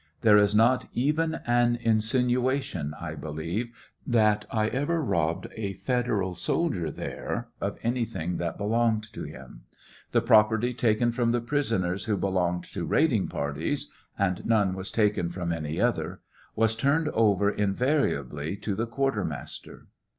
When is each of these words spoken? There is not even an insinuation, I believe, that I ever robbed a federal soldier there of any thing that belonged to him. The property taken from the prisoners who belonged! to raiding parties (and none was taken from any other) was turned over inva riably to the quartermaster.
There 0.21 0.39
is 0.39 0.55
not 0.55 0.87
even 0.93 1.35
an 1.45 1.75
insinuation, 1.75 2.95
I 2.99 3.13
believe, 3.13 3.69
that 4.07 4.45
I 4.49 4.67
ever 4.69 4.99
robbed 4.99 5.49
a 5.55 5.73
federal 5.73 6.33
soldier 6.33 6.89
there 6.89 7.49
of 7.61 7.77
any 7.83 8.05
thing 8.05 8.37
that 8.37 8.57
belonged 8.57 9.13
to 9.13 9.25
him. 9.25 9.65
The 10.11 10.21
property 10.21 10.73
taken 10.73 11.11
from 11.11 11.33
the 11.33 11.39
prisoners 11.39 12.05
who 12.05 12.17
belonged! 12.17 12.63
to 12.73 12.83
raiding 12.83 13.27
parties 13.27 13.91
(and 14.17 14.43
none 14.43 14.73
was 14.73 14.91
taken 14.91 15.29
from 15.29 15.51
any 15.51 15.79
other) 15.79 16.21
was 16.55 16.75
turned 16.75 17.09
over 17.09 17.53
inva 17.53 17.77
riably 18.01 18.59
to 18.59 18.73
the 18.73 18.87
quartermaster. 18.87 19.85